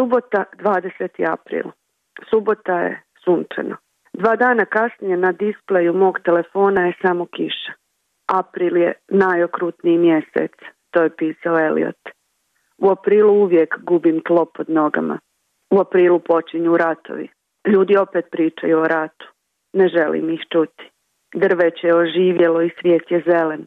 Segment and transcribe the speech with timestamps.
[0.00, 1.24] Subota 20.
[1.28, 1.72] april.
[2.30, 3.76] Subota je sunčano.
[4.12, 7.72] Dva dana kasnije na displeju mog telefona je samo kiša.
[8.26, 10.52] April je najokrutniji mjesec,
[10.90, 12.02] to je pisao Elliot.
[12.78, 15.18] U aprilu uvijek gubim tlo pod nogama.
[15.70, 17.28] U aprilu počinju ratovi.
[17.66, 19.26] Ljudi opet pričaju o ratu.
[19.72, 20.90] Ne želim ih čuti.
[21.34, 23.66] Drveće je oživjelo i svijet je zelen.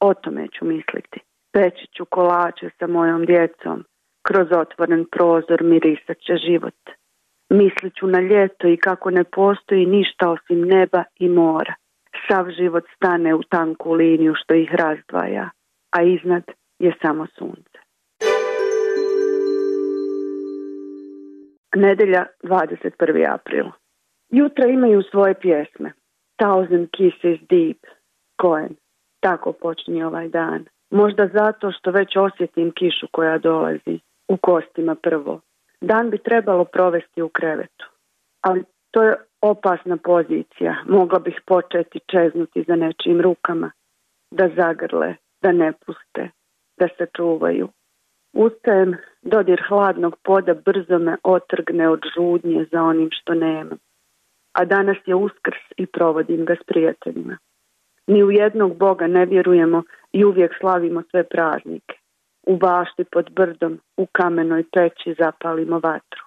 [0.00, 1.20] O tome ću misliti.
[1.52, 3.84] Peći ću kolače sa mojom djecom.
[4.28, 6.80] Kroz otvoren prozor mirisat će život.
[7.50, 11.74] Mislit ću na ljeto i kako ne postoji ništa osim neba i mora.
[12.28, 15.50] Sav život stane u tanku liniju što ih razdvaja,
[15.90, 16.42] a iznad
[16.78, 17.78] je samo sunce.
[21.76, 23.34] Nedelja 21.
[23.34, 23.66] april.
[24.30, 25.92] Jutra imaju svoje pjesme.
[26.42, 27.78] Thousand Kisses Deep,
[28.42, 28.76] Cohen.
[29.20, 30.64] Tako počinje ovaj dan.
[30.90, 33.98] Možda zato što već osjetim kišu koja dolazi.
[34.28, 35.40] U kostima prvo.
[35.80, 37.86] Dan bi trebalo provesti u krevetu.
[38.40, 40.76] Ali to je opasna pozicija.
[40.88, 43.70] Mogla bih početi čeznuti za nečijim rukama.
[44.30, 46.30] Da zagrle, da ne puste,
[46.78, 47.68] da se čuvaju.
[48.32, 53.78] Ustajem, dodir hladnog poda brzo me otrgne od žudnje za onim što nemam.
[54.52, 57.38] A danas je uskrs i provodim ga s prijateljima.
[58.06, 61.94] Ni u jednog Boga ne vjerujemo i uvijek slavimo sve praznike.
[62.46, 66.22] U bašti pod brdom, u kamenoj peći zapalimo vatru.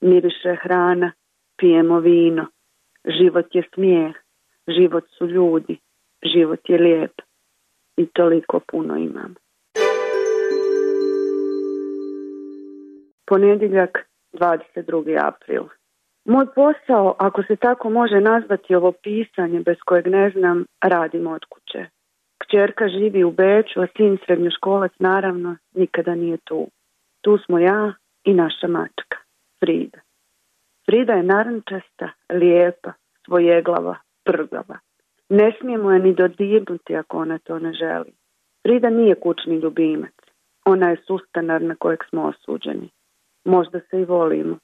[0.00, 1.12] Miriše hrana,
[1.56, 2.46] pijemo vino.
[3.04, 4.16] Život je smijeh,
[4.68, 5.78] život su ljudi,
[6.22, 7.12] život je lijep.
[7.96, 9.34] I toliko puno imam.
[13.26, 15.18] Ponedjeljak, 22.
[15.22, 15.62] april.
[16.24, 21.44] Moj posao, ako se tako može nazvati ovo pisanje bez kojeg ne znam, radim od
[21.44, 21.86] kuće.
[22.46, 26.68] Kćerka živi u Beču, a sin srednjoškolac naravno nikada nije tu.
[27.20, 27.92] Tu smo ja
[28.24, 29.18] i naša mačka,
[29.60, 29.98] Frida.
[30.86, 32.92] Frida je narančasta, lijepa,
[33.24, 34.78] svojeglava, prgava.
[35.28, 38.12] Ne smijemo je ni dodirnuti ako ona to ne želi.
[38.62, 40.14] Frida nije kućni ljubimac.
[40.64, 42.88] Ona je sustanar na kojeg smo osuđeni.
[43.44, 44.58] Možda se i volimo.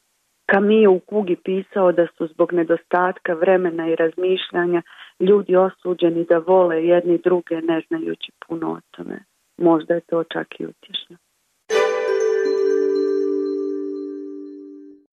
[0.47, 4.83] Kamije u kugi pisao da su zbog nedostatka vremena i razmišljanja
[5.21, 9.19] ljudi osuđeni da vole jedni druge ne znajući puno o tome.
[9.57, 11.17] Možda je to čak i utješno.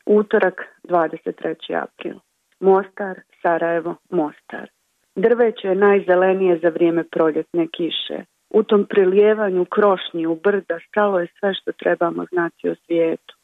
[0.05, 1.83] Utorak, 23.
[1.83, 2.15] april.
[2.59, 4.69] Mostar, Sarajevo, Mostar.
[5.15, 8.23] Drveće je najzelenije za vrijeme proljetne kiše.
[8.49, 13.35] U tom prilijevanju krošnji u brda stalo je sve što trebamo znati o svijetu.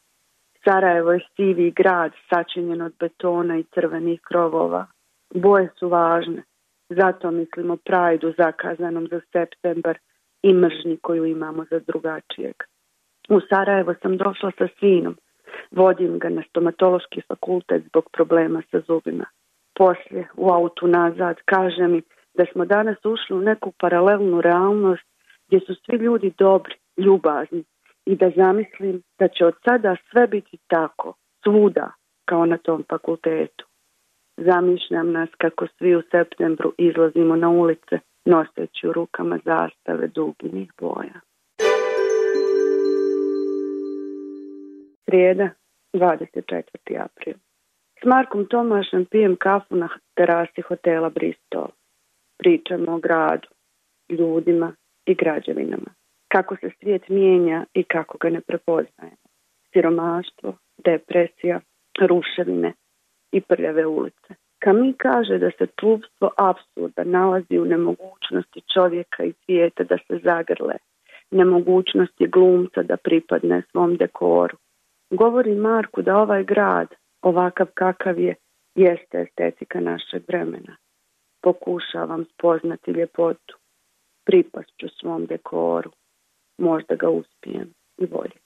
[0.64, 4.88] Sarajevo je sivi grad sačinjen od betona i crvenih krovova.
[5.34, 6.44] Boje su važne,
[6.90, 9.98] zato mislimo prajdu zakazanom za septembar
[10.44, 12.56] i mržnji koju imamo za drugačijeg.
[13.30, 15.18] U Sarajevo sam došla sa sinom.
[15.72, 19.26] Vodim ga na stomatološki fakultet zbog problema sa zubima.
[19.76, 22.02] Poslije, u autu nazad, kaže mi
[22.34, 25.04] da smo danas ušli u neku paralelnu realnost
[25.48, 27.64] gdje su svi ljudi dobri, ljubazni,
[28.06, 31.14] i da zamislim da će od sada sve biti tako,
[31.44, 31.92] svuda,
[32.26, 33.66] kao na tom fakultetu.
[34.38, 41.20] Zamišljam nas kako svi u septembru izlazimo na ulice, noseći u rukama zastave duginih boja.
[45.06, 45.50] Srijeda,
[45.94, 46.62] 24.
[47.00, 47.34] april.
[48.02, 51.68] S Markom Tomašem pijem kafu na terasi hotela Bristol.
[52.38, 53.48] Pričamo o gradu,
[54.10, 54.76] ljudima
[55.06, 55.96] i građevinama
[56.36, 59.26] kako se svijet mijenja i kako ga ne prepoznajemo.
[59.74, 61.60] Siromaštvo, depresija,
[62.02, 62.74] ruševine
[63.38, 64.34] i prljave ulice.
[64.60, 70.76] Kami kaže da se tupstvo apsurda nalazi u nemogućnosti čovjeka i svijeta da se zagrle,
[71.32, 74.58] nemogućnosti glumca da pripadne svom dekoru.
[75.10, 76.88] Govori Marku da ovaj grad,
[77.22, 78.36] ovakav kakav je,
[78.76, 80.76] jeste estetika našeg vremena.
[81.42, 83.58] Pokušavam spoznati ljepotu,
[84.26, 85.92] pripašću svom dekoru,
[86.58, 88.45] možda ga uspijem i voljeti.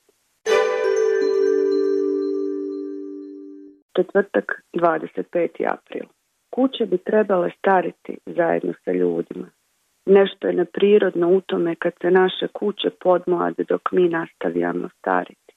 [4.00, 5.48] Četvrtak, 25.
[5.74, 6.04] april.
[6.50, 9.48] Kuće bi trebale stariti zajedno sa ljudima.
[10.06, 15.54] Nešto je neprirodno u tome kad se naše kuće podmlade dok mi nastavljamo stariti.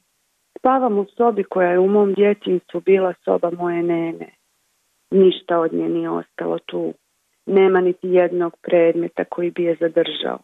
[0.59, 4.29] Spavam u sobi koja je u mom djetinstvu bila soba moje nene.
[5.11, 6.95] Ništa od nje nije ostalo tu.
[7.47, 10.39] Nema niti jednog predmeta koji bi je zadržao.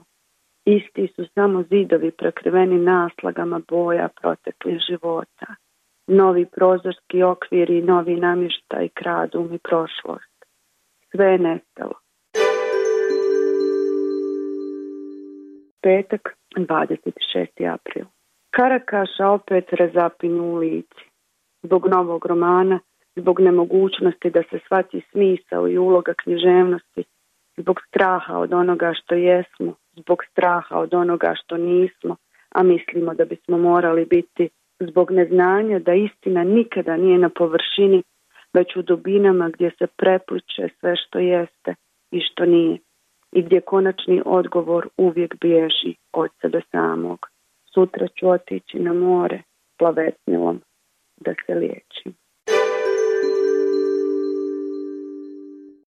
[0.64, 5.46] Isti su samo zidovi prekriveni naslagama boja proteklih života.
[6.08, 10.44] Novi prozorski okviri i novi namještaj kradu mi prošlost.
[11.10, 11.94] Sve je nestalo.
[15.82, 17.72] Petak, 26.
[17.72, 18.05] april.
[18.50, 21.05] Karakaša opet rezapinju u lici.
[21.62, 22.81] zbog novog romana,
[23.16, 27.05] zbog nemogućnosti da se shvati smisao i uloga književnosti,
[27.56, 32.16] zbog straha od onoga što jesmo, zbog straha od onoga što nismo,
[32.49, 34.49] a mislimo da bismo morali biti,
[34.80, 38.02] zbog neznanja da istina nikada nije na površini,
[38.52, 41.75] već u dubinama gdje se prepliče sve što jeste
[42.10, 42.78] i što nije
[43.32, 47.26] i gdje konačni odgovor uvijek bježi od sebe samog.
[47.75, 49.42] Sutra ću otići na more
[49.78, 50.60] plavetnilom
[51.16, 52.14] da se liječim.